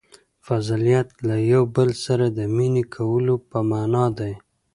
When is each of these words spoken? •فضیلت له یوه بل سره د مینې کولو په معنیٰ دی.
•فضیلت 0.45 1.07
له 1.27 1.35
یوه 1.51 1.69
بل 1.75 1.89
سره 2.05 2.25
د 2.37 2.39
مینې 2.55 2.83
کولو 2.95 3.35
په 3.49 3.57
معنیٰ 3.69 4.07
دی. 4.19 4.33